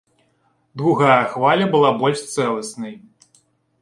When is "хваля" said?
1.33-1.67